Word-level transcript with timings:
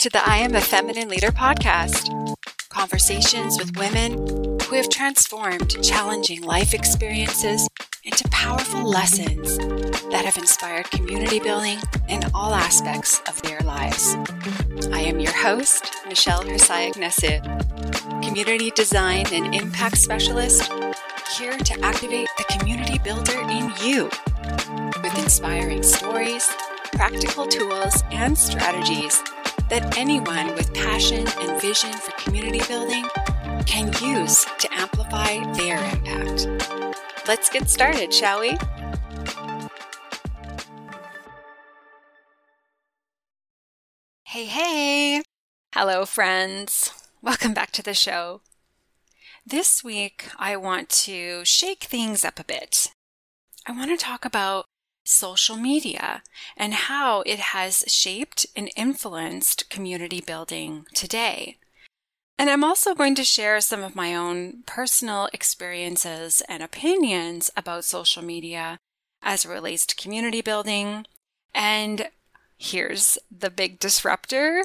to 0.00 0.08
the 0.08 0.26
I 0.26 0.38
Am 0.38 0.54
a 0.54 0.62
Feminine 0.62 1.10
Leader 1.10 1.30
podcast. 1.30 2.34
Conversations 2.70 3.58
with 3.58 3.76
women 3.76 4.12
who 4.62 4.76
have 4.76 4.88
transformed 4.88 5.76
challenging 5.84 6.40
life 6.40 6.72
experiences 6.72 7.68
into 8.04 8.26
powerful 8.30 8.82
lessons 8.82 9.58
that 10.08 10.24
have 10.24 10.38
inspired 10.38 10.90
community 10.90 11.38
building 11.38 11.76
in 12.08 12.22
all 12.34 12.54
aspects 12.54 13.20
of 13.28 13.42
their 13.42 13.60
lives. 13.60 14.16
I 14.90 15.00
am 15.00 15.20
your 15.20 15.34
host, 15.34 15.92
Michelle 16.08 16.44
Hersayag 16.44 16.94
Nessid, 16.94 17.42
community 18.22 18.70
design 18.70 19.26
and 19.34 19.54
impact 19.54 19.98
specialist, 19.98 20.72
here 21.36 21.58
to 21.58 21.84
activate 21.84 22.28
the 22.38 22.44
community 22.58 22.98
builder 23.00 23.38
in 23.50 23.70
you 23.82 24.04
with 25.02 25.18
inspiring 25.18 25.82
stories, 25.82 26.48
practical 26.92 27.46
tools, 27.46 28.02
and 28.10 28.38
strategies 28.38 29.22
that 29.70 29.96
anyone 29.96 30.52
with 30.56 30.74
passion 30.74 31.24
and 31.38 31.62
vision 31.62 31.92
for 31.92 32.10
community 32.20 32.60
building 32.66 33.04
can 33.66 33.92
use 34.02 34.44
to 34.58 34.68
amplify 34.72 35.40
their 35.52 35.78
impact. 35.92 36.48
Let's 37.28 37.48
get 37.48 37.70
started, 37.70 38.12
shall 38.12 38.40
we? 38.40 38.58
Hey, 44.24 44.46
hey! 44.46 45.22
Hello, 45.72 46.04
friends. 46.04 46.90
Welcome 47.22 47.54
back 47.54 47.70
to 47.72 47.82
the 47.82 47.94
show. 47.94 48.40
This 49.46 49.84
week, 49.84 50.26
I 50.36 50.56
want 50.56 50.88
to 51.04 51.44
shake 51.44 51.84
things 51.84 52.24
up 52.24 52.40
a 52.40 52.44
bit. 52.44 52.90
I 53.66 53.72
want 53.72 53.96
to 53.96 54.04
talk 54.04 54.24
about 54.24 54.64
social 55.04 55.56
media 55.56 56.22
and 56.56 56.74
how 56.74 57.22
it 57.22 57.38
has 57.38 57.84
shaped 57.88 58.46
and 58.54 58.70
influenced 58.76 59.70
community 59.70 60.20
building 60.20 60.84
today. 60.94 61.58
And 62.38 62.48
I'm 62.48 62.64
also 62.64 62.94
going 62.94 63.14
to 63.16 63.24
share 63.24 63.60
some 63.60 63.82
of 63.82 63.94
my 63.94 64.14
own 64.14 64.62
personal 64.64 65.28
experiences 65.32 66.42
and 66.48 66.62
opinions 66.62 67.50
about 67.56 67.84
social 67.84 68.22
media 68.22 68.78
as 69.22 69.44
it 69.44 69.50
relates 69.50 69.84
to 69.86 69.94
community 69.94 70.40
building. 70.40 71.04
And 71.54 72.08
here's 72.56 73.18
the 73.30 73.50
big 73.50 73.78
disruptor 73.78 74.64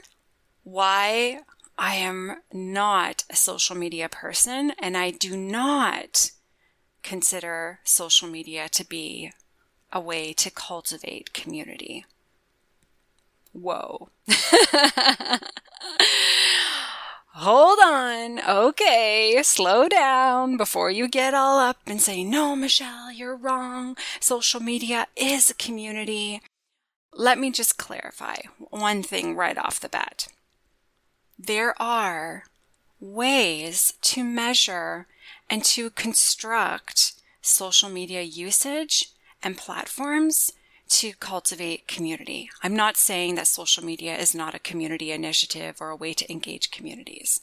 why 0.63 1.41
I 1.77 1.95
am 1.95 2.37
not 2.53 3.25
a 3.29 3.35
social 3.35 3.75
media 3.75 4.07
person 4.09 4.71
and 4.79 4.95
I 4.95 5.11
do 5.11 5.35
not 5.35 6.31
consider 7.03 7.79
social 7.83 8.27
media 8.27 8.69
to 8.69 8.85
be 8.85 9.31
a 9.95 9.99
way 9.99 10.33
to 10.33 10.51
cultivate 10.51 11.33
community. 11.33 12.05
Whoa. 13.53 14.09
Hold 17.35 17.79
on. 17.81 18.41
Okay, 18.41 19.39
slow 19.41 19.87
down 19.87 20.57
before 20.57 20.91
you 20.91 21.07
get 21.07 21.33
all 21.33 21.59
up 21.59 21.77
and 21.87 22.01
say, 22.01 22.25
no, 22.25 22.57
Michelle, 22.57 23.09
you're 23.11 23.37
wrong. 23.37 23.95
Social 24.19 24.59
media 24.59 25.07
is 25.15 25.49
a 25.49 25.55
community. 25.55 26.41
Let 27.13 27.39
me 27.39 27.49
just 27.49 27.77
clarify 27.77 28.35
one 28.69 29.01
thing 29.01 29.37
right 29.37 29.57
off 29.57 29.79
the 29.79 29.87
bat. 29.87 30.27
There 31.39 31.73
are 31.81 32.43
ways 32.99 33.93
to 34.01 34.25
measure 34.25 35.07
and 35.49 35.63
to 35.63 35.89
construct 35.91 37.13
social 37.41 37.89
media 37.89 38.21
usage 38.21 39.14
and 39.45 39.55
platforms 39.55 40.51
to 40.89 41.13
cultivate 41.13 41.87
community. 41.87 42.49
I'm 42.63 42.75
not 42.75 42.97
saying 42.97 43.35
that 43.35 43.47
social 43.47 43.85
media 43.85 44.17
is 44.17 44.35
not 44.35 44.55
a 44.55 44.59
community 44.59 45.11
initiative 45.11 45.77
or 45.79 45.89
a 45.89 45.95
way 45.95 46.13
to 46.13 46.31
engage 46.31 46.71
communities. 46.71 47.39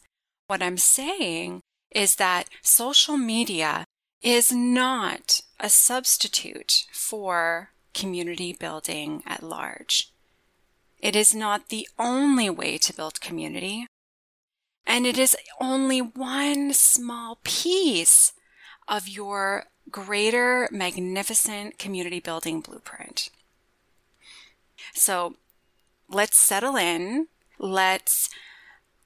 What 0.48 0.62
I'm 0.62 0.76
saying 0.76 1.60
is 1.94 2.16
that 2.16 2.48
social 2.62 3.16
media 3.16 3.84
is 4.20 4.52
not 4.52 5.40
a 5.60 5.68
substitute 5.68 6.86
for 6.92 7.70
community 7.94 8.52
building 8.52 9.22
at 9.26 9.42
large. 9.42 10.12
It 10.98 11.16
is 11.16 11.34
not 11.34 11.68
the 11.68 11.88
only 11.98 12.50
way 12.50 12.78
to 12.78 12.94
build 12.94 13.20
community. 13.20 13.86
And 14.86 15.06
it 15.06 15.18
is 15.18 15.36
only 15.60 16.00
one 16.00 16.72
small 16.72 17.38
piece 17.44 18.32
of 18.88 19.08
your 19.08 19.66
greater, 19.92 20.68
magnificent 20.72 21.78
community 21.78 22.18
building 22.18 22.60
blueprint. 22.60 23.30
So 24.94 25.36
let's 26.08 26.36
settle 26.36 26.76
in. 26.76 27.28
Let's 27.58 28.30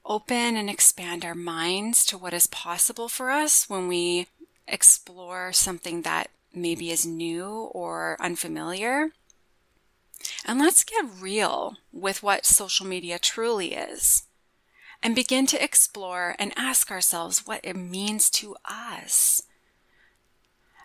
open 0.05 0.55
and 0.55 0.69
expand 0.69 1.25
our 1.25 1.35
minds 1.35 2.05
to 2.05 2.17
what 2.17 2.33
is 2.33 2.47
possible 2.47 3.09
for 3.09 3.29
us 3.29 3.69
when 3.69 3.87
we 3.87 4.27
explore 4.67 5.51
something 5.51 6.01
that 6.01 6.29
maybe 6.53 6.89
is 6.91 7.05
new 7.05 7.69
or 7.73 8.17
unfamiliar. 8.19 9.09
And 10.45 10.59
let's 10.59 10.83
get 10.83 11.05
real 11.19 11.77
with 11.91 12.23
what 12.23 12.45
social 12.45 12.85
media 12.85 13.19
truly 13.19 13.73
is 13.73 14.23
and 15.03 15.13
begin 15.13 15.45
to 15.47 15.63
explore 15.63 16.35
and 16.39 16.53
ask 16.55 16.89
ourselves 16.89 17.45
what 17.45 17.59
it 17.63 17.75
means 17.75 18.29
to 18.31 18.55
us. 18.65 19.43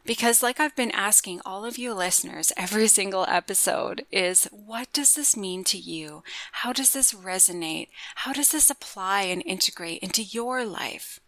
Because, 0.05 0.43
like 0.43 0.59
I've 0.59 0.75
been 0.75 0.91
asking 0.91 1.41
all 1.45 1.65
of 1.65 1.79
you 1.79 1.95
listeners 1.95 2.53
every 2.57 2.89
single 2.89 3.25
episode, 3.29 4.05
is 4.11 4.49
what 4.51 4.93
does 4.93 5.15
this 5.15 5.37
mean 5.37 5.63
to 5.65 5.79
you? 5.79 6.25
How 6.53 6.73
does 6.73 6.93
this 6.93 7.13
resonate? 7.13 7.89
How 8.17 8.33
does 8.33 8.51
this 8.51 8.69
apply 8.69 9.23
and 9.23 9.43
integrate 9.47 10.03
into 10.03 10.23
your 10.23 10.65
life? 10.65 11.21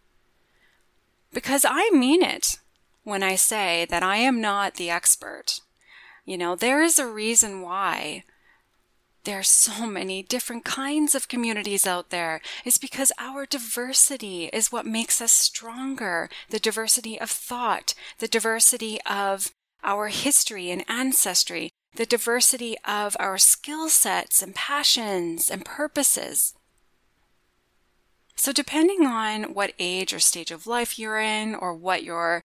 Because 1.33 1.65
I 1.67 1.89
mean 1.91 2.21
it 2.21 2.57
when 3.03 3.23
I 3.23 3.35
say 3.35 3.85
that 3.89 4.03
I 4.03 4.17
am 4.17 4.41
not 4.41 4.75
the 4.75 4.89
expert. 4.89 5.61
You 6.25 6.37
know, 6.37 6.55
there 6.55 6.81
is 6.81 6.99
a 6.99 7.07
reason 7.07 7.61
why 7.61 8.23
there 9.25 9.39
are 9.39 9.43
so 9.43 9.87
many 9.87 10.21
different 10.21 10.63
kinds 10.63 11.15
of 11.15 11.27
communities 11.27 11.85
out 11.85 12.11
there 12.11 12.41
is 12.63 12.77
because 12.77 13.11
our 13.19 13.45
diversity 13.45 14.45
is 14.53 14.71
what 14.71 14.85
makes 14.85 15.19
us 15.19 15.31
stronger. 15.31 16.29
The 16.49 16.59
diversity 16.59 17.19
of 17.19 17.31
thought, 17.31 17.95
the 18.19 18.27
diversity 18.27 18.99
of 19.09 19.51
our 19.83 20.07
history 20.07 20.69
and 20.69 20.85
ancestry, 20.87 21.71
the 21.95 22.05
diversity 22.05 22.75
of 22.85 23.17
our 23.19 23.37
skill 23.37 23.89
sets 23.89 24.43
and 24.43 24.53
passions 24.53 25.49
and 25.49 25.65
purposes. 25.65 26.53
So, 28.35 28.51
depending 28.51 29.05
on 29.05 29.53
what 29.53 29.73
age 29.79 30.13
or 30.13 30.19
stage 30.19 30.51
of 30.51 30.67
life 30.67 30.99
you're 30.99 31.19
in, 31.19 31.55
or 31.55 31.73
what 31.73 32.03
your 32.03 32.41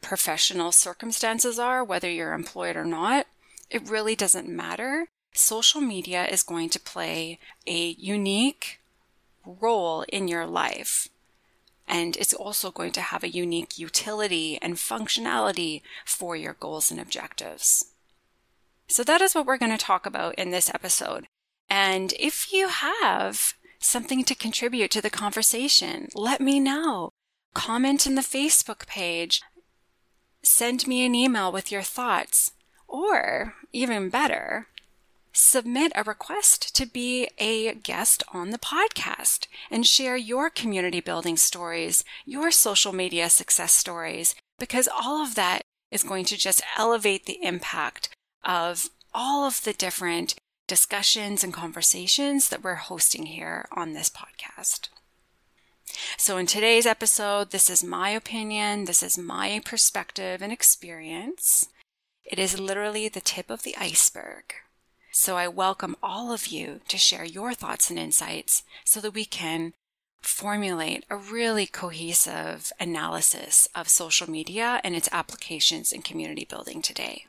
professional 0.00 0.72
circumstances 0.72 1.58
are, 1.58 1.84
whether 1.84 2.10
you're 2.10 2.32
employed 2.32 2.74
or 2.74 2.86
not, 2.86 3.26
it 3.70 3.88
really 3.88 4.16
doesn't 4.16 4.48
matter 4.48 5.08
social 5.36 5.80
media 5.80 6.26
is 6.26 6.42
going 6.42 6.68
to 6.70 6.80
play 6.80 7.38
a 7.66 7.90
unique 7.98 8.80
role 9.44 10.04
in 10.08 10.28
your 10.28 10.46
life. 10.46 11.08
And 11.88 12.16
it's 12.16 12.34
also 12.34 12.70
going 12.70 12.92
to 12.92 13.00
have 13.00 13.22
a 13.22 13.28
unique 13.28 13.78
utility 13.78 14.58
and 14.60 14.74
functionality 14.74 15.82
for 16.04 16.34
your 16.34 16.54
goals 16.54 16.90
and 16.90 17.00
objectives. 17.00 17.92
So 18.88 19.04
that 19.04 19.20
is 19.20 19.34
what 19.34 19.46
we're 19.46 19.58
going 19.58 19.76
to 19.76 19.84
talk 19.84 20.06
about 20.06 20.34
in 20.36 20.50
this 20.50 20.72
episode. 20.72 21.26
And 21.68 22.12
if 22.18 22.52
you 22.52 22.68
have 22.68 23.54
something 23.78 24.24
to 24.24 24.34
contribute 24.34 24.90
to 24.92 25.02
the 25.02 25.10
conversation, 25.10 26.08
let 26.14 26.40
me 26.40 26.60
know. 26.60 27.10
Comment 27.54 28.06
in 28.06 28.14
the 28.14 28.22
Facebook 28.22 28.86
page. 28.86 29.42
Send 30.42 30.86
me 30.86 31.04
an 31.04 31.14
email 31.14 31.50
with 31.50 31.72
your 31.72 31.82
thoughts. 31.82 32.52
Or, 32.88 33.54
even 33.72 34.10
better, 34.10 34.68
submit 35.36 35.92
a 35.94 36.02
request 36.02 36.74
to 36.74 36.86
be 36.86 37.28
a 37.38 37.74
guest 37.74 38.22
on 38.32 38.50
the 38.50 38.58
podcast 38.58 39.46
and 39.70 39.86
share 39.86 40.16
your 40.16 40.48
community 40.48 41.00
building 41.00 41.36
stories, 41.36 42.04
your 42.24 42.50
social 42.50 42.92
media 42.92 43.28
success 43.28 43.72
stories, 43.72 44.34
because 44.58 44.88
all 44.88 45.22
of 45.22 45.34
that 45.34 45.60
is 45.90 46.02
going 46.02 46.24
to 46.24 46.36
just 46.38 46.62
elevate 46.78 47.26
the 47.26 47.38
impact 47.42 48.08
of 48.44 48.88
all 49.12 49.46
of 49.46 49.62
the 49.64 49.72
different 49.72 50.34
discussions 50.66 51.44
and 51.44 51.52
conversations 51.52 52.48
that 52.48 52.62
we're 52.64 52.74
hosting 52.74 53.26
here 53.26 53.68
on 53.72 53.92
this 53.92 54.08
podcast. 54.10 54.88
So, 56.18 56.36
in 56.36 56.46
today's 56.46 56.86
episode, 56.86 57.50
this 57.50 57.70
is 57.70 57.84
my 57.84 58.10
opinion, 58.10 58.86
this 58.86 59.02
is 59.02 59.16
my 59.16 59.60
perspective 59.64 60.42
and 60.42 60.52
experience. 60.52 61.68
It 62.24 62.38
is 62.38 62.58
literally 62.58 63.08
the 63.08 63.20
tip 63.20 63.50
of 63.50 63.62
the 63.62 63.76
iceberg. 63.78 64.54
So 65.18 65.38
I 65.38 65.48
welcome 65.48 65.96
all 66.02 66.30
of 66.30 66.48
you 66.48 66.82
to 66.88 66.98
share 66.98 67.24
your 67.24 67.54
thoughts 67.54 67.88
and 67.88 67.98
insights 67.98 68.64
so 68.84 69.00
that 69.00 69.14
we 69.14 69.24
can 69.24 69.72
formulate 70.20 71.06
a 71.08 71.16
really 71.16 71.64
cohesive 71.64 72.70
analysis 72.78 73.66
of 73.74 73.88
social 73.88 74.28
media 74.30 74.78
and 74.84 74.94
its 74.94 75.08
applications 75.12 75.90
in 75.90 76.02
community 76.02 76.44
building 76.44 76.82
today. 76.82 77.24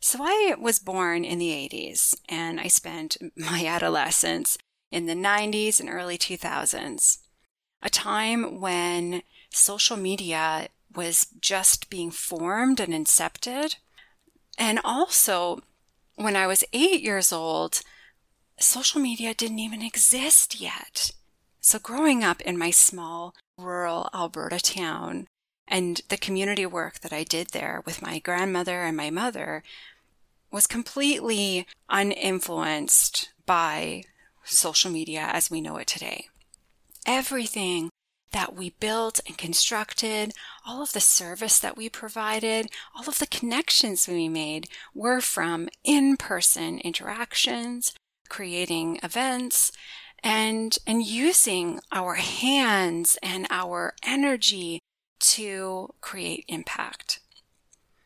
So 0.00 0.18
I 0.22 0.56
was 0.58 0.80
born 0.80 1.24
in 1.24 1.38
the 1.38 1.50
80s 1.50 2.16
and 2.28 2.58
I 2.58 2.66
spent 2.66 3.18
my 3.36 3.64
adolescence 3.68 4.58
in 4.90 5.06
the 5.06 5.14
90s 5.14 5.78
and 5.78 5.88
early 5.88 6.18
2000s, 6.18 7.18
a 7.80 7.88
time 7.88 8.60
when 8.60 9.22
social 9.50 9.96
media 9.96 10.66
was 10.92 11.28
just 11.40 11.88
being 11.88 12.10
formed 12.10 12.80
and 12.80 12.92
incepted. 12.92 13.76
And 14.58 14.80
also, 14.84 15.60
when 16.16 16.36
I 16.36 16.46
was 16.46 16.64
eight 16.72 17.02
years 17.02 17.32
old, 17.32 17.82
social 18.58 19.00
media 19.00 19.34
didn't 19.34 19.58
even 19.58 19.82
exist 19.82 20.60
yet. 20.60 21.10
So, 21.60 21.78
growing 21.78 22.24
up 22.24 22.40
in 22.42 22.56
my 22.56 22.70
small 22.70 23.34
rural 23.58 24.08
Alberta 24.14 24.60
town 24.60 25.26
and 25.68 26.00
the 26.08 26.16
community 26.16 26.64
work 26.64 27.00
that 27.00 27.12
I 27.12 27.24
did 27.24 27.48
there 27.48 27.82
with 27.84 28.02
my 28.02 28.18
grandmother 28.18 28.82
and 28.82 28.96
my 28.96 29.10
mother 29.10 29.62
was 30.50 30.66
completely 30.66 31.66
uninfluenced 31.90 33.30
by 33.44 34.04
social 34.44 34.90
media 34.90 35.28
as 35.32 35.50
we 35.50 35.60
know 35.60 35.76
it 35.76 35.86
today. 35.86 36.28
Everything 37.04 37.90
that 38.36 38.54
we 38.54 38.68
built 38.68 39.18
and 39.26 39.38
constructed, 39.38 40.34
all 40.66 40.82
of 40.82 40.92
the 40.92 41.00
service 41.00 41.58
that 41.58 41.74
we 41.74 41.88
provided, 41.88 42.68
all 42.94 43.08
of 43.08 43.18
the 43.18 43.26
connections 43.26 44.06
we 44.06 44.28
made 44.28 44.68
were 44.94 45.22
from 45.22 45.70
in 45.84 46.18
person 46.18 46.78
interactions, 46.80 47.94
creating 48.28 49.00
events, 49.02 49.72
and, 50.22 50.76
and 50.86 51.02
using 51.06 51.80
our 51.92 52.16
hands 52.16 53.16
and 53.22 53.46
our 53.48 53.94
energy 54.02 54.80
to 55.18 55.88
create 56.02 56.44
impact. 56.46 57.20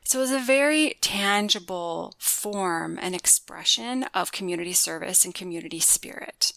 So 0.04 0.18
it 0.18 0.22
was 0.22 0.30
a 0.30 0.38
very 0.38 0.94
tangible 1.00 2.14
form 2.18 3.00
and 3.02 3.16
expression 3.16 4.04
of 4.14 4.30
community 4.30 4.74
service 4.74 5.24
and 5.24 5.34
community 5.34 5.80
spirit, 5.80 6.52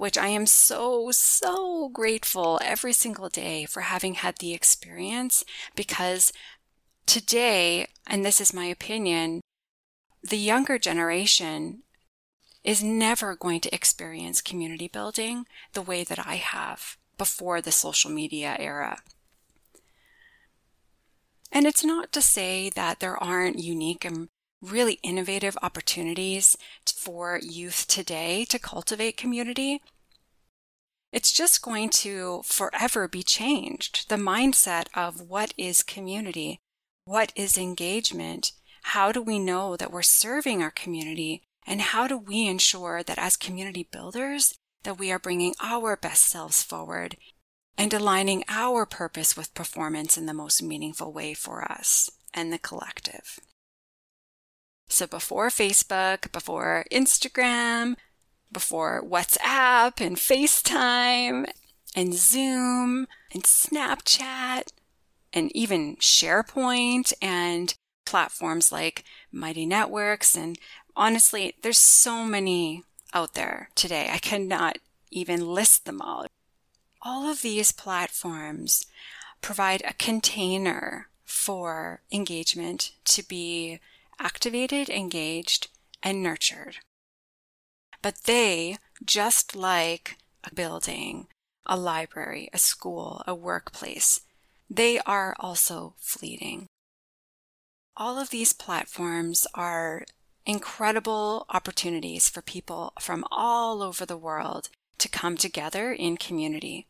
which 0.00 0.16
I 0.16 0.28
am 0.28 0.46
so, 0.46 1.10
so 1.10 1.90
grateful 1.90 2.58
every 2.64 2.94
single 2.94 3.28
day 3.28 3.66
for 3.66 3.82
having 3.82 4.14
had 4.14 4.38
the 4.38 4.54
experience 4.54 5.44
because 5.76 6.32
today, 7.04 7.86
and 8.06 8.24
this 8.24 8.40
is 8.40 8.54
my 8.54 8.64
opinion, 8.64 9.42
the 10.22 10.38
younger 10.38 10.78
generation 10.78 11.82
is 12.64 12.82
never 12.82 13.36
going 13.36 13.60
to 13.60 13.74
experience 13.74 14.40
community 14.40 14.88
building 14.88 15.44
the 15.74 15.82
way 15.82 16.02
that 16.02 16.26
I 16.26 16.36
have 16.36 16.96
before 17.18 17.60
the 17.60 17.70
social 17.70 18.10
media 18.10 18.56
era. 18.58 19.02
And 21.52 21.66
it's 21.66 21.84
not 21.84 22.10
to 22.12 22.22
say 22.22 22.70
that 22.70 23.00
there 23.00 23.22
aren't 23.22 23.58
unique 23.58 24.06
and 24.06 24.30
really 24.60 24.98
innovative 25.02 25.56
opportunities 25.62 26.56
for 26.86 27.40
youth 27.42 27.86
today 27.88 28.44
to 28.46 28.58
cultivate 28.58 29.16
community. 29.16 29.80
It's 31.12 31.32
just 31.32 31.62
going 31.62 31.90
to 31.90 32.42
forever 32.44 33.08
be 33.08 33.22
changed. 33.22 34.08
The 34.08 34.16
mindset 34.16 34.86
of 34.94 35.20
what 35.22 35.52
is 35.56 35.82
community? 35.82 36.60
What 37.04 37.32
is 37.34 37.58
engagement? 37.58 38.52
How 38.82 39.10
do 39.10 39.20
we 39.20 39.38
know 39.38 39.76
that 39.76 39.90
we're 39.90 40.02
serving 40.02 40.62
our 40.62 40.70
community? 40.70 41.42
And 41.66 41.80
how 41.80 42.06
do 42.06 42.16
we 42.16 42.46
ensure 42.46 43.02
that 43.02 43.18
as 43.18 43.36
community 43.36 43.88
builders, 43.90 44.54
that 44.84 44.98
we 44.98 45.10
are 45.10 45.18
bringing 45.18 45.54
our 45.62 45.96
best 45.96 46.26
selves 46.26 46.62
forward 46.62 47.16
and 47.76 47.92
aligning 47.92 48.44
our 48.48 48.86
purpose 48.86 49.36
with 49.36 49.54
performance 49.54 50.16
in 50.16 50.26
the 50.26 50.34
most 50.34 50.62
meaningful 50.62 51.12
way 51.12 51.34
for 51.34 51.70
us 51.70 52.10
and 52.32 52.52
the 52.52 52.58
collective. 52.58 53.40
So 54.90 55.06
before 55.06 55.48
Facebook, 55.48 56.32
before 56.32 56.84
Instagram, 56.90 57.96
before 58.52 59.02
WhatsApp 59.02 60.00
and 60.04 60.16
FaceTime 60.16 61.50
and 61.94 62.14
Zoom 62.14 63.06
and 63.32 63.44
Snapchat 63.44 64.72
and 65.32 65.54
even 65.54 65.96
SharePoint 65.96 67.12
and 67.22 67.74
platforms 68.04 68.72
like 68.72 69.04
Mighty 69.30 69.64
Networks. 69.64 70.34
And 70.34 70.58
honestly, 70.96 71.54
there's 71.62 71.78
so 71.78 72.24
many 72.24 72.82
out 73.14 73.34
there 73.34 73.70
today. 73.74 74.10
I 74.12 74.18
cannot 74.18 74.78
even 75.10 75.46
list 75.46 75.86
them 75.86 76.02
all 76.02 76.26
all 77.02 77.30
of 77.30 77.42
these 77.42 77.72
platforms 77.72 78.86
provide 79.40 79.82
a 79.84 79.94
container 79.94 81.08
for 81.24 82.02
engagement 82.12 82.92
to 83.04 83.26
be 83.26 83.80
activated, 84.20 84.88
engaged, 84.88 85.68
and 86.02 86.22
nurtured. 86.22 86.76
But 88.02 88.24
they, 88.24 88.76
just 89.04 89.56
like 89.56 90.16
a 90.44 90.54
building, 90.54 91.26
a 91.66 91.76
library, 91.76 92.48
a 92.52 92.58
school, 92.58 93.22
a 93.26 93.34
workplace, 93.34 94.20
they 94.68 95.00
are 95.00 95.34
also 95.40 95.94
fleeting. 95.98 96.66
All 97.96 98.18
of 98.18 98.30
these 98.30 98.52
platforms 98.52 99.46
are 99.54 100.04
incredible 100.46 101.44
opportunities 101.50 102.28
for 102.28 102.40
people 102.40 102.92
from 103.00 103.24
all 103.30 103.82
over 103.82 104.06
the 104.06 104.16
world 104.16 104.68
to 104.98 105.08
come 105.08 105.36
together 105.36 105.92
in 105.92 106.16
community 106.16 106.86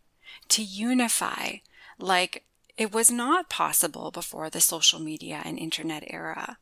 to 0.49 0.63
unify 0.63 1.57
like 1.99 2.45
it 2.77 2.93
was 2.93 3.11
not 3.11 3.51
possible 3.51 4.11
before 4.11 4.49
the 4.49 4.61
social 4.61 5.01
media 5.01 5.43
and 5.45 5.59
internet 5.59 6.05
era. 6.07 6.59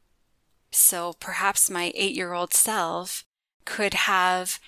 So 0.70 1.14
perhaps 1.14 1.70
my 1.70 1.92
eight 1.94 2.14
year 2.14 2.32
old 2.32 2.52
self 2.52 3.24
could 3.64 3.94
have 3.94 4.60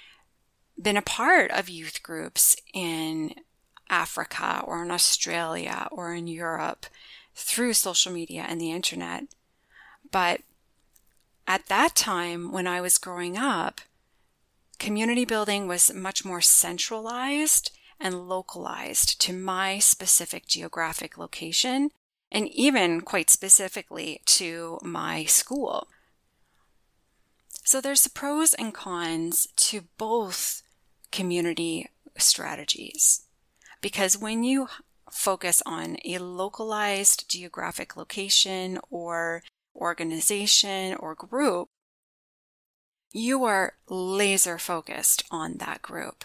been 0.81 0.97
a 0.97 1.03
part 1.03 1.51
of 1.51 1.69
youth 1.69 2.03
groups 2.03 2.57
in 2.73 3.35
Africa 3.89 4.63
or 4.65 4.83
in 4.83 4.91
Australia 4.91 5.89
or 5.91 6.15
in 6.15 6.27
Europe 6.27 6.87
through 7.35 7.75
social 7.75 8.13
media 8.13 8.47
and 8.49 8.61
the 8.61 8.71
internet. 8.71 9.25
But 10.11 10.43
at 11.47 11.67
that 11.67 11.95
time, 11.95 12.53
when 12.53 12.67
I 12.67 12.81
was 12.81 12.99
growing 12.99 13.37
up, 13.37 13.81
community 14.79 15.25
building 15.25 15.67
was 15.67 15.93
much 15.93 16.25
more 16.25 16.41
centralized 16.41 17.73
and 17.99 18.29
localized 18.29 19.21
to 19.21 19.33
my 19.33 19.79
specific 19.79 20.47
geographic 20.47 21.19
location 21.19 21.91
and 22.31 22.49
even 22.49 23.01
quite 23.01 23.31
specifically 23.31 24.21
to 24.25 24.79
my 24.83 25.25
school. 25.25 25.89
So 27.65 27.81
there's 27.81 28.03
the 28.03 28.11
pros 28.11 28.55
and 28.55 28.75
cons 28.75 29.47
to 29.57 29.83
both 29.99 30.63
community 31.13 31.89
strategies 32.17 33.23
because 33.81 34.19
when 34.19 34.45
you 34.45 34.69
focus 35.11 35.63
on 35.67 35.97
a 36.05 36.19
localized 36.19 37.29
geographic 37.29 37.97
location 37.97 38.79
or 38.91 39.43
organization 39.75 40.95
or 40.95 41.15
group, 41.15 41.69
you 43.13 43.45
are 43.45 43.75
laser 43.89 44.59
focused 44.59 45.25
on 45.31 45.59
that 45.59 45.83
group. 45.83 46.25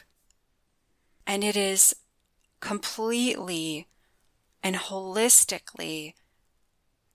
And 1.26 1.44
it 1.44 1.56
is 1.56 1.96
completely 2.60 3.88
and 4.66 4.78
holistically 4.78 6.16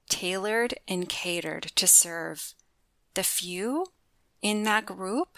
tailored 0.08 0.72
and 0.86 1.08
catered 1.08 1.64
to 1.74 1.84
serve 1.84 2.54
the 3.14 3.24
few 3.24 3.86
in 4.40 4.62
that 4.62 4.86
group 4.86 5.36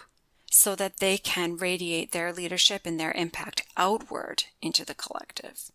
so 0.50 0.74
that 0.74 0.98
they 0.98 1.16
can 1.16 1.56
radiate 1.56 2.12
their 2.12 2.30
leadership 2.30 2.82
and 2.84 3.00
their 3.00 3.12
impact 3.12 3.62
outward 3.78 4.44
into 4.60 4.84
the 4.84 4.94
collective. 4.94 5.70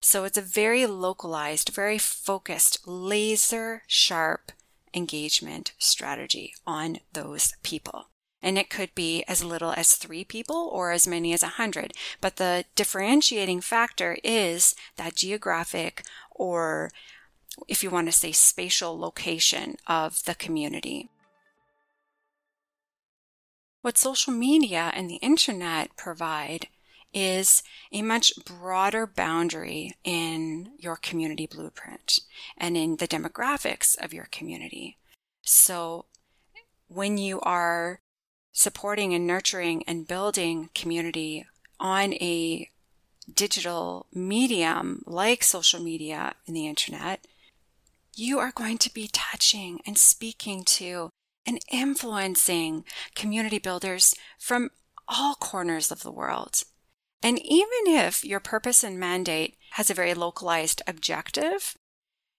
So 0.00 0.22
it's 0.22 0.38
a 0.38 0.42
very 0.42 0.86
localized, 0.86 1.70
very 1.70 1.98
focused, 1.98 2.86
laser 2.86 3.82
sharp 3.88 4.52
engagement 4.94 5.72
strategy 5.76 6.54
on 6.64 6.98
those 7.12 7.54
people. 7.64 8.10
And 8.42 8.58
it 8.58 8.70
could 8.70 8.94
be 8.94 9.22
as 9.24 9.44
little 9.44 9.72
as 9.72 9.94
three 9.94 10.24
people 10.24 10.70
or 10.72 10.92
as 10.92 11.06
many 11.06 11.32
as 11.32 11.42
a 11.42 11.48
hundred. 11.48 11.92
But 12.20 12.36
the 12.36 12.64
differentiating 12.74 13.60
factor 13.60 14.16
is 14.24 14.74
that 14.96 15.14
geographic 15.14 16.04
or 16.30 16.90
if 17.68 17.82
you 17.82 17.90
want 17.90 18.08
to 18.08 18.12
say 18.12 18.32
spatial 18.32 18.98
location 18.98 19.76
of 19.86 20.24
the 20.24 20.34
community. 20.34 21.10
What 23.82 23.98
social 23.98 24.32
media 24.32 24.90
and 24.94 25.08
the 25.08 25.16
internet 25.16 25.96
provide 25.96 26.68
is 27.12 27.62
a 27.92 28.02
much 28.02 28.32
broader 28.44 29.06
boundary 29.06 29.94
in 30.04 30.72
your 30.78 30.96
community 30.96 31.46
blueprint 31.46 32.20
and 32.56 32.76
in 32.76 32.96
the 32.96 33.08
demographics 33.08 34.02
of 34.02 34.12
your 34.12 34.28
community. 34.30 34.96
So 35.42 36.04
when 36.88 37.18
you 37.18 37.40
are 37.40 38.00
supporting 38.52 39.14
and 39.14 39.26
nurturing 39.26 39.82
and 39.86 40.06
building 40.06 40.70
community 40.74 41.46
on 41.78 42.14
a 42.14 42.68
digital 43.32 44.06
medium 44.12 45.02
like 45.06 45.42
social 45.42 45.80
media 45.80 46.34
and 46.46 46.56
the 46.56 46.66
internet, 46.66 47.26
you 48.14 48.38
are 48.38 48.52
going 48.52 48.78
to 48.78 48.92
be 48.92 49.08
touching 49.12 49.80
and 49.86 49.96
speaking 49.96 50.64
to 50.64 51.10
and 51.46 51.60
influencing 51.70 52.84
community 53.14 53.58
builders 53.58 54.14
from 54.38 54.70
all 55.08 55.34
corners 55.34 55.90
of 55.90 56.02
the 56.02 56.12
world. 56.12 56.62
And 57.22 57.38
even 57.38 57.86
if 57.86 58.24
your 58.24 58.40
purpose 58.40 58.82
and 58.82 58.98
mandate 58.98 59.56
has 59.72 59.90
a 59.90 59.94
very 59.94 60.14
localized 60.14 60.82
objective, 60.86 61.76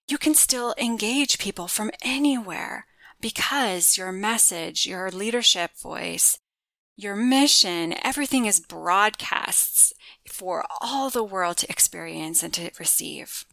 you 0.08 0.18
can 0.18 0.34
still 0.34 0.74
engage 0.78 1.38
people 1.38 1.68
from 1.68 1.90
anywhere 2.02 2.86
because 3.22 3.96
your 3.96 4.12
message, 4.12 4.84
your 4.84 5.10
leadership 5.10 5.70
voice, 5.78 6.38
your 6.96 7.16
mission, 7.16 7.94
everything 8.04 8.44
is 8.44 8.60
broadcasts 8.60 9.94
for 10.28 10.66
all 10.82 11.08
the 11.08 11.24
world 11.24 11.56
to 11.58 11.70
experience 11.70 12.42
and 12.42 12.52
to 12.52 12.70
receive. 12.78 13.46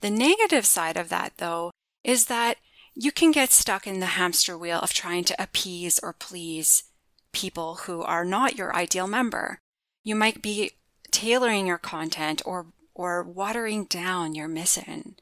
The 0.00 0.10
negative 0.10 0.66
side 0.66 0.96
of 0.96 1.08
that, 1.10 1.34
though, 1.38 1.70
is 2.02 2.26
that 2.26 2.56
you 2.94 3.12
can 3.12 3.30
get 3.30 3.52
stuck 3.52 3.86
in 3.86 4.00
the 4.00 4.06
hamster 4.06 4.58
wheel 4.58 4.80
of 4.80 4.92
trying 4.92 5.24
to 5.24 5.42
appease 5.42 5.98
or 6.02 6.12
please 6.12 6.84
people 7.32 7.76
who 7.86 8.02
are 8.02 8.24
not 8.24 8.56
your 8.56 8.74
ideal 8.74 9.06
member. 9.06 9.58
You 10.02 10.14
might 10.14 10.42
be 10.42 10.72
tailoring 11.10 11.66
your 11.66 11.78
content 11.78 12.42
or 12.44 12.66
or 12.94 13.24
watering 13.24 13.84
down 13.86 14.36
your 14.36 14.46
mission 14.46 15.16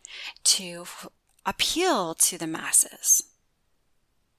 to 0.44 0.84
appeal 1.46 2.14
to 2.14 2.36
the 2.36 2.46
masses. 2.46 3.31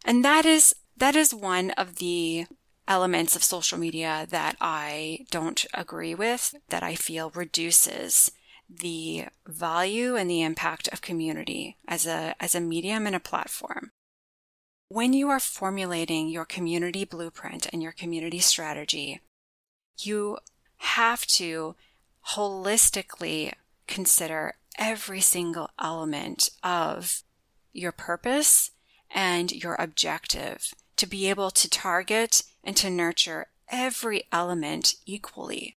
And 0.06 0.24
that 0.24 0.46
is 0.46 0.76
that 0.98 1.16
is 1.16 1.34
one 1.34 1.72
of 1.72 1.96
the 1.96 2.46
elements 2.88 3.36
of 3.36 3.44
social 3.44 3.78
media 3.78 4.28
that 4.30 4.56
I 4.60 5.26
don't 5.32 5.66
agree 5.74 6.14
with, 6.14 6.56
that 6.70 6.84
I 6.84 6.96
feel 6.96 7.32
reduces 7.32 8.32
the 8.70 9.26
value 9.48 10.16
and 10.16 10.30
the 10.30 10.42
impact 10.42 10.88
of 10.90 11.02
community 11.02 11.78
as 11.88 12.06
a, 12.06 12.36
as 12.40 12.56
a 12.56 12.62
medium 12.62 13.06
and 13.06 13.16
a 13.16 13.20
platform. 13.20 13.92
When 14.90 15.14
you 15.14 15.30
are 15.30 15.40
formulating 15.40 16.30
your 16.30 16.46
community 16.46 17.04
blueprint 17.06 17.68
and 17.72 17.82
your 17.82 17.92
community 17.92 18.40
strategy, 18.40 19.22
you 20.00 20.38
have 20.78 21.26
to 21.28 21.76
holistically 22.36 23.54
consider 23.88 24.56
every 24.78 25.22
single 25.22 25.70
element 25.80 26.50
of 26.64 27.24
your 27.72 27.92
purpose 27.92 28.72
and 29.14 29.52
your 29.52 29.76
objective 29.80 30.74
to 30.98 31.08
be 31.08 31.30
able 31.30 31.52
to 31.52 31.70
target 31.70 32.44
and 32.64 32.76
to 32.78 32.90
nurture 32.90 33.48
every 33.70 34.24
element 34.32 34.96
equally. 35.06 35.78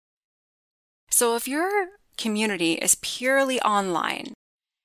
So 1.11 1.35
if 1.35 1.47
your 1.47 1.87
community 2.17 2.73
is 2.73 2.97
purely 3.01 3.61
online 3.61 4.33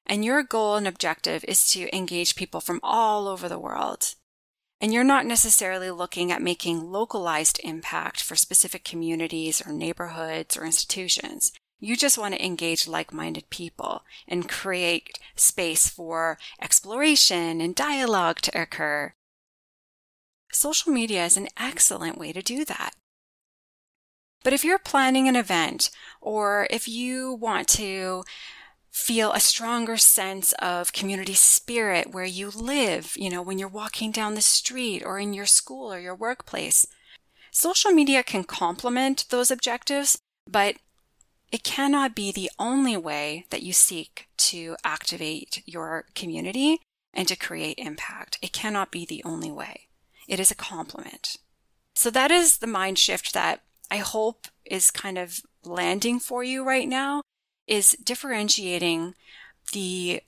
and 0.06 0.24
your 0.24 0.42
goal 0.42 0.76
and 0.76 0.86
objective 0.86 1.44
is 1.46 1.68
to 1.68 1.94
engage 1.96 2.36
people 2.36 2.60
from 2.60 2.80
all 2.82 3.28
over 3.28 3.48
the 3.48 3.58
world, 3.58 4.14
and 4.80 4.92
you're 4.92 5.04
not 5.04 5.26
necessarily 5.26 5.90
looking 5.90 6.32
at 6.32 6.42
making 6.42 6.90
localized 6.90 7.60
impact 7.62 8.22
for 8.22 8.34
specific 8.34 8.82
communities 8.82 9.62
or 9.64 9.72
neighborhoods 9.72 10.56
or 10.56 10.64
institutions. 10.64 11.52
You 11.80 11.96
just 11.96 12.18
want 12.18 12.34
to 12.34 12.44
engage 12.44 12.86
like-minded 12.86 13.48
people 13.48 14.02
and 14.28 14.48
create 14.48 15.18
space 15.34 15.88
for 15.88 16.38
exploration 16.60 17.60
and 17.60 17.74
dialogue 17.74 18.40
to 18.42 18.62
occur. 18.62 19.14
Social 20.52 20.92
media 20.92 21.24
is 21.24 21.36
an 21.38 21.48
excellent 21.58 22.18
way 22.18 22.32
to 22.32 22.42
do 22.42 22.64
that. 22.66 22.94
But 24.42 24.52
if 24.52 24.64
you're 24.64 24.78
planning 24.78 25.26
an 25.26 25.36
event 25.36 25.90
or 26.20 26.66
if 26.70 26.86
you 26.86 27.34
want 27.34 27.66
to 27.68 28.24
feel 28.90 29.32
a 29.32 29.40
stronger 29.40 29.96
sense 29.96 30.52
of 30.58 30.92
community 30.92 31.34
spirit 31.34 32.12
where 32.12 32.24
you 32.24 32.50
live, 32.50 33.14
you 33.16 33.30
know, 33.30 33.40
when 33.40 33.58
you're 33.58 33.68
walking 33.68 34.10
down 34.10 34.34
the 34.34 34.40
street 34.42 35.02
or 35.04 35.18
in 35.18 35.32
your 35.32 35.46
school 35.46 35.92
or 35.92 36.00
your 36.00 36.14
workplace. 36.14 36.86
Social 37.52 37.92
media 37.92 38.22
can 38.22 38.44
complement 38.44 39.26
those 39.30 39.50
objectives, 39.50 40.18
but 40.46 40.76
it 41.50 41.64
cannot 41.64 42.14
be 42.14 42.30
the 42.30 42.50
only 42.58 42.96
way 42.96 43.46
that 43.50 43.62
you 43.62 43.72
seek 43.72 44.28
to 44.36 44.76
activate 44.84 45.62
your 45.66 46.06
community 46.14 46.80
and 47.12 47.26
to 47.28 47.36
create 47.36 47.78
impact. 47.78 48.38
It 48.40 48.52
cannot 48.52 48.92
be 48.92 49.04
the 49.04 49.22
only 49.24 49.50
way. 49.50 49.88
It 50.28 50.38
is 50.38 50.50
a 50.50 50.56
complement. 50.56 51.36
So 51.94 52.10
that 52.10 52.30
is 52.30 52.58
the 52.58 52.66
mind 52.68 52.98
shift 52.98 53.34
that 53.34 53.62
I 53.90 53.96
hope 53.96 54.46
is 54.64 54.92
kind 54.92 55.18
of 55.18 55.40
landing 55.64 56.20
for 56.20 56.44
you 56.44 56.64
right 56.64 56.88
now 56.88 57.22
is 57.66 57.96
differentiating 58.02 59.14
the 59.72 60.22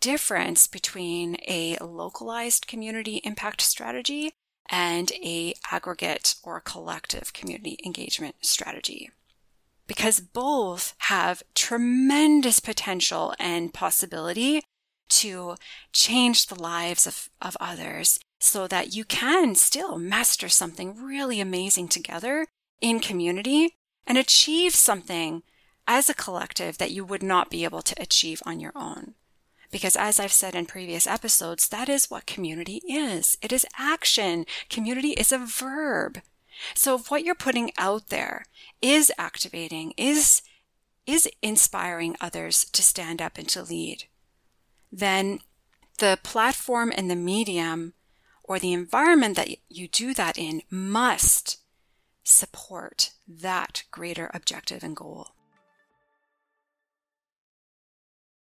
difference 0.00 0.66
between 0.66 1.36
a 1.46 1.76
localized 1.80 2.66
community 2.66 3.20
impact 3.24 3.60
strategy 3.60 4.32
and 4.68 5.12
a 5.22 5.54
aggregate 5.70 6.34
or 6.42 6.60
collective 6.60 7.32
community 7.32 7.78
engagement 7.84 8.36
strategy 8.40 9.10
because 9.92 10.20
both 10.20 10.94
have 11.00 11.42
tremendous 11.54 12.60
potential 12.60 13.34
and 13.38 13.74
possibility 13.74 14.62
to 15.10 15.54
change 15.92 16.46
the 16.46 16.58
lives 16.58 17.06
of, 17.06 17.28
of 17.42 17.58
others 17.60 18.18
so 18.40 18.66
that 18.66 18.94
you 18.94 19.04
can 19.04 19.54
still 19.54 19.98
master 19.98 20.48
something 20.48 20.96
really 20.96 21.40
amazing 21.40 21.88
together 21.88 22.46
in 22.80 23.00
community 23.00 23.76
and 24.06 24.16
achieve 24.16 24.74
something 24.74 25.42
as 25.86 26.08
a 26.08 26.14
collective 26.14 26.78
that 26.78 26.90
you 26.90 27.04
would 27.04 27.22
not 27.22 27.50
be 27.50 27.62
able 27.62 27.82
to 27.82 28.00
achieve 28.00 28.42
on 28.46 28.60
your 28.60 28.72
own. 28.74 29.12
Because 29.70 29.94
as 29.94 30.18
I've 30.18 30.32
said 30.32 30.54
in 30.54 30.64
previous 30.64 31.06
episodes, 31.06 31.68
that 31.68 31.90
is 31.90 32.10
what 32.10 32.24
community 32.24 32.80
is. 32.88 33.36
It 33.42 33.52
is 33.52 33.66
action. 33.78 34.46
Community 34.70 35.10
is 35.10 35.32
a 35.32 35.38
verb. 35.38 36.22
So 36.74 36.96
if 36.96 37.10
what 37.10 37.24
you're 37.24 37.34
putting 37.34 37.72
out 37.78 38.08
there 38.08 38.44
is 38.80 39.12
activating, 39.18 39.92
is, 39.96 40.42
is 41.06 41.28
inspiring 41.42 42.16
others 42.20 42.64
to 42.72 42.82
stand 42.82 43.20
up 43.20 43.38
and 43.38 43.48
to 43.50 43.62
lead, 43.62 44.04
then 44.90 45.40
the 45.98 46.18
platform 46.22 46.92
and 46.94 47.10
the 47.10 47.16
medium 47.16 47.94
or 48.44 48.58
the 48.58 48.72
environment 48.72 49.36
that 49.36 49.48
you 49.68 49.88
do 49.88 50.14
that 50.14 50.36
in 50.36 50.62
must 50.70 51.58
support 52.24 53.12
that 53.26 53.84
greater 53.90 54.30
objective 54.34 54.82
and 54.82 54.96
goal. 54.96 55.28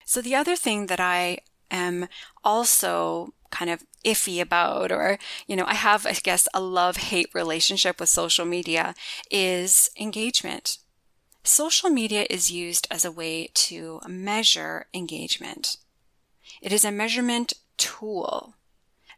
So 0.05 0.21
the 0.21 0.35
other 0.35 0.57
thing 0.57 0.87
that 0.87 1.01
I 1.01 1.39
am 1.71 2.09
also 2.45 3.33
kind 3.53 3.71
of 3.71 3.85
iffy 4.05 4.41
about, 4.41 4.91
or, 4.91 5.19
you 5.47 5.55
know, 5.55 5.65
I 5.67 5.75
have, 5.75 6.05
I 6.05 6.15
guess, 6.15 6.49
a 6.53 6.61
love 6.61 6.97
hate 6.97 7.29
relationship 7.33 8.01
with 8.01 8.09
social 8.09 8.45
media 8.45 8.97
is 9.31 9.91
engagement. 10.01 10.79
Social 11.45 11.91
media 11.91 12.27
is 12.29 12.51
used 12.51 12.89
as 12.91 13.05
a 13.05 13.13
way 13.13 13.51
to 13.55 14.01
measure 14.09 14.87
engagement. 14.93 15.77
It 16.61 16.73
is 16.73 16.85
a 16.85 16.91
measurement 16.91 17.53
tool 17.77 18.55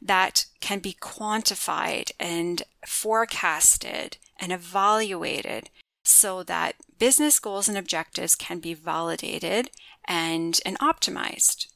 that 0.03 0.47
can 0.61 0.81
be 0.81 0.97
quantified 1.01 2.11
and 2.19 2.63
forecasted 2.87 4.19
and 4.39 4.53
evaluated 4.53 5.71
so 6.03 6.43
that 6.43 6.75
business 6.99 7.39
goals 7.39 7.69
and 7.69 7.79
objectives 7.79 8.35
can 8.35 8.59
be 8.59 8.75
validated 8.75 9.71
and, 10.07 10.61
and 10.67 10.79
optimized. 10.81 11.67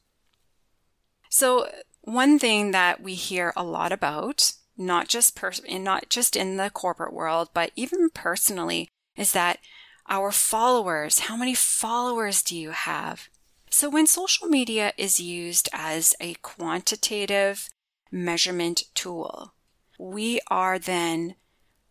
So 1.31 1.69
one 2.09 2.39
thing 2.39 2.71
that 2.71 3.03
we 3.03 3.15
hear 3.15 3.53
a 3.55 3.63
lot 3.63 3.93
about, 3.93 4.53
not 4.79 5.09
just 5.09 5.37
pers- 5.37 5.61
not 5.69 6.09
just 6.09 6.37
in 6.37 6.57
the 6.57 6.71
corporate 6.71 7.13
world, 7.13 7.51
but 7.53 7.71
even 7.77 8.09
personally, 8.11 8.89
is 9.17 9.33
that 9.33 9.59
our 10.09 10.33
followers, 10.33 11.21
how 11.21 11.37
many 11.37 11.55
followers 11.55 12.43
do 12.43 12.57
you 12.57 12.71
have? 12.71 13.29
So 13.71 13.91
when 13.91 14.07
social 14.07 14.49
media 14.49 14.95
is 14.97 15.21
used 15.21 15.69
as 15.75 16.15
a 16.19 16.35
quantitative 16.35 17.69
measurement 18.11 18.85
tool, 18.95 19.53
we 19.99 20.41
are 20.49 20.79
then 20.79 21.35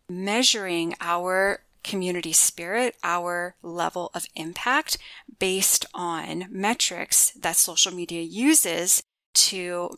measuring 0.10 0.96
our 1.00 1.60
community 1.84 2.34
spirit, 2.34 2.96
our 3.04 3.56
level 3.62 4.10
of 4.16 4.26
impact 4.36 4.98
based 5.38 5.86
on 5.94 6.48
metrics 6.50 7.32
that 7.40 7.56
social 7.56 7.94
media 7.94 8.22
uses 8.22 9.04
to 9.36 9.92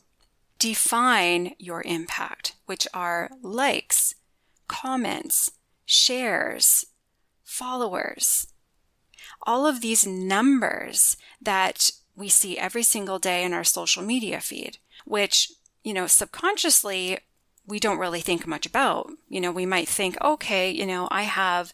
define 0.59 1.55
your 1.57 1.81
impact, 1.83 2.55
which 2.65 2.87
are 2.93 3.31
likes, 3.41 4.15
comments, 4.67 5.51
shares, 5.85 6.85
followers. 7.43 8.47
All 9.43 9.65
of 9.65 9.81
these 9.81 10.05
numbers 10.05 11.17
that 11.41 11.91
we 12.15 12.29
see 12.29 12.57
every 12.57 12.83
single 12.83 13.17
day 13.19 13.43
in 13.43 13.53
our 13.53 13.63
social 13.63 14.03
media 14.03 14.39
feed, 14.41 14.77
which, 15.05 15.51
you 15.83 15.93
know, 15.93 16.05
subconsciously 16.05 17.19
we 17.65 17.79
don't 17.79 17.99
really 17.99 18.19
think 18.21 18.45
much 18.45 18.65
about. 18.65 19.09
You 19.29 19.39
know, 19.39 19.51
we 19.51 19.65
might 19.65 19.87
think, 19.87 20.17
okay, 20.21 20.69
you 20.69 20.85
know, 20.85 21.07
I 21.09 21.23
have 21.23 21.71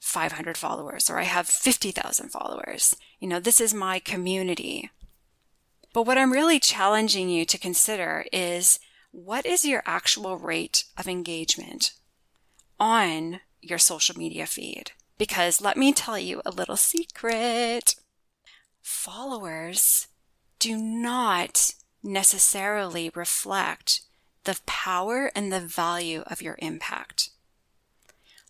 500 0.00 0.56
followers 0.56 1.08
or 1.08 1.18
I 1.18 1.22
have 1.22 1.46
50,000 1.46 2.28
followers. 2.28 2.96
You 3.20 3.28
know, 3.28 3.40
this 3.40 3.60
is 3.60 3.72
my 3.72 3.98
community. 3.98 4.90
But 5.96 6.02
what 6.02 6.18
I'm 6.18 6.30
really 6.30 6.60
challenging 6.60 7.30
you 7.30 7.46
to 7.46 7.56
consider 7.56 8.26
is 8.30 8.78
what 9.12 9.46
is 9.46 9.64
your 9.64 9.82
actual 9.86 10.36
rate 10.36 10.84
of 10.94 11.08
engagement 11.08 11.94
on 12.78 13.40
your 13.62 13.78
social 13.78 14.14
media 14.14 14.46
feed? 14.46 14.90
Because 15.16 15.62
let 15.62 15.78
me 15.78 15.94
tell 15.94 16.18
you 16.18 16.42
a 16.44 16.50
little 16.50 16.76
secret. 16.76 17.94
Followers 18.82 20.08
do 20.58 20.76
not 20.76 21.72
necessarily 22.02 23.10
reflect 23.14 24.02
the 24.44 24.60
power 24.66 25.30
and 25.34 25.50
the 25.50 25.60
value 25.60 26.24
of 26.26 26.42
your 26.42 26.58
impact. 26.58 27.30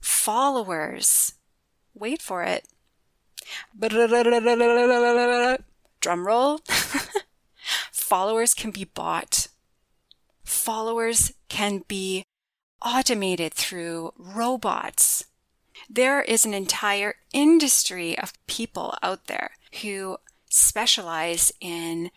Followers, 0.01 1.35
wait 1.95 2.21
for 2.21 2.43
it. 2.43 2.67
Drum 6.01 6.27
roll. 6.27 6.61
Followers 8.07 8.55
can 8.55 8.71
be 8.71 8.85
bought. 8.85 9.49
Followers 10.45 11.33
can 11.49 11.83
be 11.89 12.25
automated 12.81 13.53
through 13.53 14.13
robots. 14.17 15.25
There 15.91 16.23
is 16.23 16.47
an 16.47 16.55
entire 16.55 17.17
industry 17.33 18.17
of 18.17 18.33
people 18.47 18.97
out 19.03 19.27
there 19.27 19.57
who 19.83 20.19
specialize 20.49 21.53
in 21.61 22.13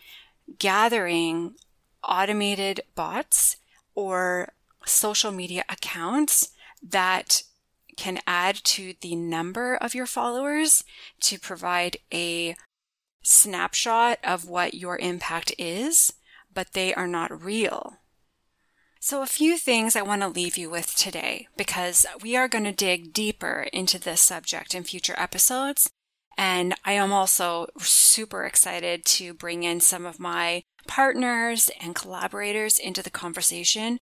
gathering 0.60 1.56
automated 2.08 2.82
bots 2.94 3.58
or 3.96 4.50
social 4.86 5.32
media 5.32 5.64
accounts 5.70 6.50
that 6.88 7.42
can 7.98 8.20
add 8.28 8.58
to 8.76 8.94
the 9.02 9.16
number 9.16 9.76
of 9.76 9.96
your 9.96 10.06
followers 10.06 10.84
to 11.22 11.40
provide 11.40 11.98
a 12.14 12.56
snapshot 13.22 14.20
of 14.24 14.48
what 14.48 14.74
your 14.74 14.98
impact 14.98 15.54
is, 15.58 16.14
but 16.54 16.74
they 16.74 16.94
are 16.94 17.08
not 17.08 17.44
real. 17.44 17.98
So, 19.02 19.22
a 19.22 19.28
few 19.28 19.58
things 19.58 19.96
I 19.96 20.02
want 20.02 20.22
to 20.24 20.28
leave 20.28 20.58
you 20.58 20.70
with 20.70 20.96
today 20.96 21.48
because 21.56 22.06
we 22.22 22.36
are 22.36 22.50
going 22.50 22.66
to 22.66 22.74
dig 22.74 23.14
deeper 23.14 23.68
into 23.72 23.98
this 23.98 24.20
subject 24.20 24.76
in 24.76 24.84
future 24.84 25.16
episodes. 25.18 25.90
And 26.38 26.74
I 26.86 26.94
am 26.94 27.12
also 27.14 27.68
super 27.78 28.46
excited 28.46 29.06
to 29.06 29.34
bring 29.34 29.64
in 29.64 29.80
some 29.80 30.06
of 30.06 30.20
my 30.20 30.64
partners 30.88 31.70
and 31.80 31.96
collaborators 31.96 32.78
into 32.78 33.02
the 33.02 33.10
conversation 33.10 34.00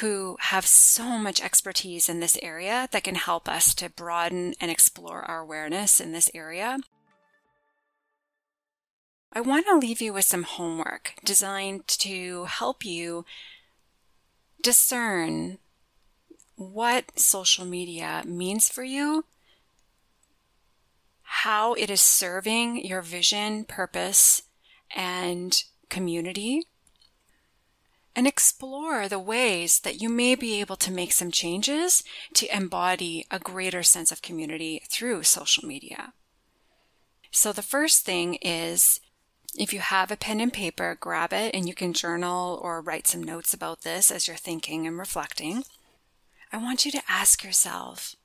who 0.00 0.36
have 0.40 0.66
so 0.66 1.18
much 1.18 1.42
expertise 1.42 2.08
in 2.08 2.20
this 2.20 2.38
area 2.42 2.88
that 2.92 3.04
can 3.04 3.14
help 3.14 3.48
us 3.48 3.74
to 3.74 3.90
broaden 3.90 4.54
and 4.60 4.70
explore 4.70 5.22
our 5.22 5.40
awareness 5.40 6.00
in 6.00 6.12
this 6.12 6.30
area. 6.34 6.78
I 9.34 9.40
want 9.40 9.66
to 9.66 9.78
leave 9.78 10.02
you 10.02 10.12
with 10.12 10.26
some 10.26 10.42
homework 10.42 11.14
designed 11.24 11.88
to 11.88 12.44
help 12.44 12.84
you 12.84 13.24
discern 14.62 15.58
what 16.56 17.18
social 17.18 17.64
media 17.64 18.22
means 18.26 18.68
for 18.68 18.84
you, 18.84 19.24
how 21.22 21.72
it 21.74 21.88
is 21.88 22.02
serving 22.02 22.84
your 22.84 23.00
vision, 23.00 23.64
purpose, 23.64 24.42
and 24.94 25.64
community, 25.88 26.66
and 28.14 28.26
explore 28.26 29.08
the 29.08 29.18
ways 29.18 29.80
that 29.80 30.02
you 30.02 30.10
may 30.10 30.34
be 30.34 30.60
able 30.60 30.76
to 30.76 30.92
make 30.92 31.10
some 31.10 31.30
changes 31.30 32.04
to 32.34 32.54
embody 32.54 33.26
a 33.30 33.38
greater 33.38 33.82
sense 33.82 34.12
of 34.12 34.20
community 34.20 34.82
through 34.90 35.22
social 35.22 35.66
media. 35.66 36.12
So, 37.30 37.50
the 37.50 37.62
first 37.62 38.04
thing 38.04 38.34
is 38.42 39.00
if 39.56 39.72
you 39.72 39.80
have 39.80 40.10
a 40.10 40.16
pen 40.16 40.40
and 40.40 40.52
paper, 40.52 40.96
grab 40.98 41.32
it 41.32 41.54
and 41.54 41.68
you 41.68 41.74
can 41.74 41.92
journal 41.92 42.58
or 42.62 42.80
write 42.80 43.06
some 43.06 43.22
notes 43.22 43.52
about 43.52 43.82
this 43.82 44.10
as 44.10 44.26
you're 44.26 44.36
thinking 44.36 44.86
and 44.86 44.98
reflecting. 44.98 45.64
I 46.52 46.56
want 46.56 46.84
you 46.84 46.92
to 46.92 47.02
ask 47.08 47.44
yourself 47.44 48.16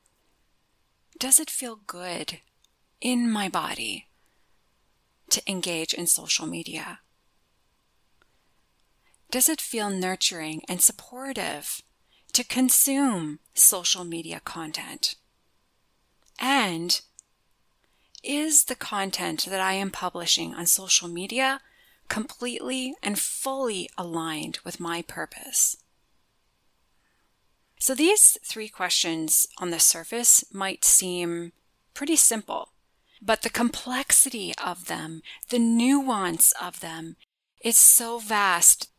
Does 1.20 1.40
it 1.40 1.50
feel 1.50 1.80
good 1.88 2.40
in 3.02 3.30
my 3.30 3.50
body 3.50 4.08
to 5.30 5.42
engage 5.50 5.94
in 5.94 6.08
social 6.08 6.48
media? 6.48 7.00
Does 9.30 9.50
it 9.50 9.60
feel 9.60 9.90
nurturing 9.90 10.62
and 10.70 10.82
supportive 10.82 11.82
to 12.32 12.46
consume 12.46 13.40
social 13.54 14.06
media 14.06 14.40
content? 14.40 15.16
And 16.40 17.02
is 18.28 18.66
the 18.66 18.76
content 18.76 19.48
that 19.50 19.60
I 19.60 19.74
am 19.74 19.90
publishing 19.90 20.54
on 20.54 20.66
social 20.66 21.08
media 21.08 21.62
completely 22.10 22.96
and 23.02 23.18
fully 23.18 23.90
aligned 23.98 24.60
with 24.64 24.80
my 24.80 25.02
purpose? 25.02 25.78
So 27.80 27.96
these 27.96 28.38
three 28.44 28.70
questions 28.70 29.48
on 29.60 29.70
the 29.70 29.80
surface 29.80 30.44
might 30.52 30.84
seem 30.84 31.54
pretty 31.94 32.16
simple, 32.16 32.74
but 33.22 33.44
the 33.44 33.50
complexity 33.50 34.54
of 34.64 34.88
them, 34.88 35.22
the 35.50 35.60
nuance 35.60 36.54
of 36.62 36.80
them, 36.80 37.16
is 37.64 37.78
so 37.78 38.20
vast. 38.20 38.90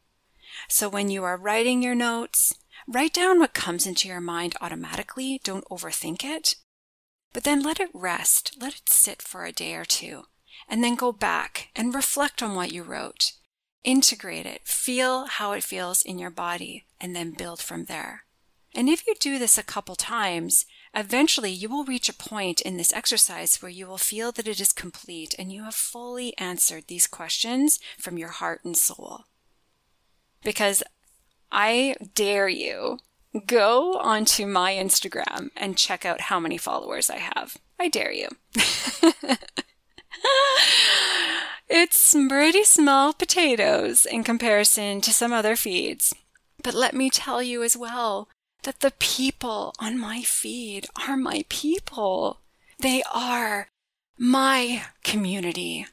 So 0.69 0.89
when 0.89 1.11
you 1.11 1.25
are 1.25 1.37
writing 1.37 1.83
your 1.83 1.95
notes, 1.95 2.55
write 2.87 3.13
down 3.13 3.39
what 3.39 3.53
comes 3.53 3.87
into 3.87 4.09
your 4.09 4.21
mind 4.21 4.55
automatically. 4.61 5.41
Don't 5.45 5.65
overthink 5.67 6.25
it. 6.25 6.57
But 7.33 7.45
then 7.45 7.63
let 7.63 7.81
it 7.81 7.91
rest, 7.93 8.57
let 8.61 8.75
it 8.75 8.89
sit 8.89 9.23
for 9.23 9.45
a 9.45 9.53
day 9.53 9.75
or 9.75 9.85
two, 9.85 10.25
and 10.69 10.83
then 10.83 10.95
go 10.95 11.13
back 11.13 11.69
and 11.77 11.95
reflect 11.95 12.43
on 12.43 12.55
what 12.55 12.73
you 12.73 12.83
wrote. 12.83 13.33
Integrate 13.85 14.47
it, 14.47 14.67
feel 14.67 15.27
how 15.27 15.53
it 15.53 15.63
feels 15.63 16.03
in 16.03 16.19
your 16.19 16.31
body, 16.31 16.87
and 17.01 17.15
then 17.15 17.31
build 17.31 17.61
from 17.61 17.85
there. 17.85 18.25
And 18.75 18.89
if 18.89 19.07
you 19.07 19.15
do 19.19 19.39
this 19.39 19.57
a 19.57 19.63
couple 19.63 19.97
times, 19.97 20.67
eventually 20.95 21.51
you 21.51 21.69
will 21.69 21.85
reach 21.85 22.09
a 22.09 22.15
point 22.15 22.61
in 22.61 22.77
this 22.77 22.93
exercise 22.93 23.63
where 23.63 23.71
you 23.71 23.87
will 23.87 23.99
feel 23.99 24.31
that 24.33 24.49
it 24.49 24.61
is 24.61 24.73
complete 24.73 25.35
and 25.39 25.53
you 25.53 25.65
have 25.65 25.75
fully 25.75 26.37
answered 26.39 26.85
these 26.87 27.07
questions 27.07 27.79
from 27.99 28.19
your 28.19 28.29
heart 28.29 28.61
and 28.65 28.77
soul. 28.77 29.25
Because 30.43 30.83
I 31.51 31.97
dare 32.15 32.49
you 32.49 32.99
go 33.47 33.95
onto 33.99 34.47
my 34.47 34.73
Instagram 34.73 35.51
and 35.57 35.77
check 35.77 36.05
out 36.05 36.23
how 36.23 36.41
many 36.41 36.57
followers 36.59 37.11
I 37.11 37.19
have. 37.19 37.57
I 37.79 37.89
dare 37.89 38.13
you. 38.13 38.29
it's 41.69 42.15
pretty 42.29 42.65
small 42.65 43.13
potatoes 43.13 44.07
in 44.07 44.25
comparison 44.25 45.01
to 45.03 45.13
some 45.13 45.33
other 45.33 45.57
feeds. 45.57 46.15
But 46.63 46.75
let 46.75 46.95
me 46.95 47.11
tell 47.11 47.43
you 47.43 47.63
as 47.63 47.77
well 47.77 48.29
that 48.65 48.81
the 48.81 48.93
people 48.99 49.73
on 49.79 49.99
my 49.99 50.23
feed 50.23 50.87
are 51.07 51.17
my 51.17 51.45
people. 51.49 52.39
They 52.81 53.03
are 53.13 53.69
my 54.19 54.85
community 55.05 55.87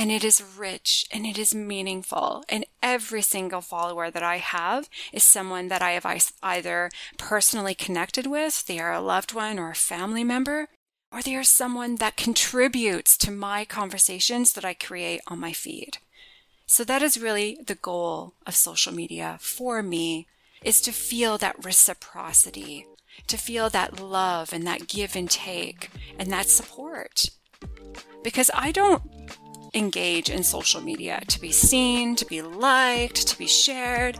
and 0.00 0.10
it 0.10 0.24
is 0.24 0.42
rich 0.56 1.04
and 1.10 1.26
it 1.26 1.36
is 1.36 1.54
meaningful. 1.54 2.42
And 2.48 2.64
every 2.82 3.20
single 3.20 3.60
follower 3.60 4.10
that 4.10 4.22
I 4.22 4.38
have 4.38 4.88
is 5.12 5.22
someone 5.22 5.68
that 5.68 5.82
I 5.82 5.90
have 5.90 6.32
either 6.42 6.88
personally 7.18 7.74
connected 7.74 8.26
with, 8.26 8.64
they 8.64 8.78
are 8.78 8.94
a 8.94 9.02
loved 9.02 9.34
one 9.34 9.58
or 9.58 9.72
a 9.72 9.74
family 9.74 10.24
member, 10.24 10.68
or 11.12 11.20
they 11.20 11.36
are 11.36 11.44
someone 11.44 11.96
that 11.96 12.16
contributes 12.16 13.18
to 13.18 13.30
my 13.30 13.66
conversations 13.66 14.54
that 14.54 14.64
I 14.64 14.72
create 14.72 15.20
on 15.26 15.38
my 15.38 15.52
feed. 15.52 15.98
So 16.64 16.82
that 16.84 17.02
is 17.02 17.20
really 17.20 17.58
the 17.66 17.74
goal 17.74 18.32
of 18.46 18.54
social 18.54 18.94
media 18.94 19.36
for 19.38 19.82
me 19.82 20.26
is 20.64 20.80
to 20.80 20.92
feel 20.92 21.36
that 21.36 21.62
reciprocity, 21.62 22.86
to 23.26 23.36
feel 23.36 23.68
that 23.68 24.00
love 24.00 24.54
and 24.54 24.66
that 24.66 24.88
give 24.88 25.14
and 25.14 25.30
take 25.30 25.90
and 26.18 26.32
that 26.32 26.46
support. 26.46 27.28
Because 28.22 28.50
I 28.54 28.72
don't 28.72 29.02
engage 29.74 30.30
in 30.30 30.42
social 30.42 30.80
media 30.80 31.20
to 31.28 31.40
be 31.40 31.52
seen, 31.52 32.16
to 32.16 32.24
be 32.26 32.42
liked, 32.42 33.26
to 33.28 33.38
be 33.38 33.46
shared. 33.46 34.18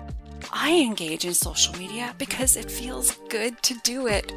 I 0.53 0.73
engage 0.79 1.25
in 1.25 1.35
social 1.35 1.77
media 1.77 2.15
because 2.19 2.57
it 2.57 2.71
feels 2.71 3.13
good 3.29 3.63
to 3.63 3.75
do 3.83 4.07
it 4.07 4.33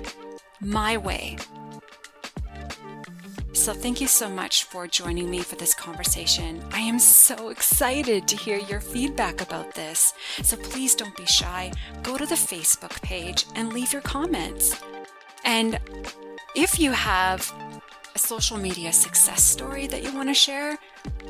my 0.59 0.97
way. 0.97 1.37
So, 3.53 3.71
thank 3.71 4.01
you 4.01 4.07
so 4.07 4.27
much 4.27 4.63
for 4.63 4.87
joining 4.87 5.29
me 5.29 5.39
for 5.39 5.55
this 5.55 5.73
conversation. 5.73 6.61
I 6.71 6.79
am 6.79 6.99
so 6.99 7.49
excited 7.49 8.27
to 8.27 8.35
hear 8.35 8.57
your 8.57 8.81
feedback 8.81 9.41
about 9.41 9.73
this. 9.75 10.13
So, 10.41 10.57
please 10.57 10.95
don't 10.95 11.15
be 11.15 11.25
shy. 11.27 11.71
Go 12.01 12.17
to 12.17 12.25
the 12.25 12.35
Facebook 12.35 12.99
page 13.03 13.45
and 13.55 13.71
leave 13.71 13.93
your 13.93 14.01
comments. 14.01 14.81
And 15.45 15.79
if 16.55 16.79
you 16.79 16.91
have 16.91 17.53
a 18.15 18.19
social 18.19 18.57
media 18.57 18.93
success 18.93 19.43
story 19.43 19.87
that 19.87 20.03
you 20.03 20.13
want 20.13 20.29
to 20.29 20.33
share, 20.33 20.77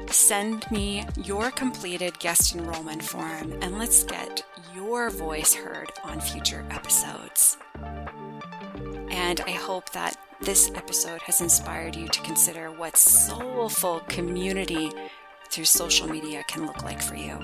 send 0.09 0.69
me 0.71 1.05
your 1.23 1.51
completed 1.51 2.17
guest 2.19 2.55
enrollment 2.55 3.03
form 3.03 3.53
and 3.61 3.77
let's 3.77 4.03
get 4.03 4.43
your 4.75 5.09
voice 5.09 5.53
heard 5.53 5.91
on 6.03 6.19
future 6.19 6.65
episodes. 6.71 7.57
And 9.09 9.39
I 9.41 9.51
hope 9.51 9.91
that 9.91 10.17
this 10.41 10.71
episode 10.75 11.21
has 11.21 11.39
inspired 11.39 11.95
you 11.95 12.07
to 12.07 12.21
consider 12.21 12.71
what 12.71 12.97
soulful 12.97 14.01
community 14.09 14.91
through 15.49 15.65
social 15.65 16.07
media 16.07 16.43
can 16.47 16.65
look 16.65 16.83
like 16.83 17.01
for 17.01 17.15
you. 17.15 17.39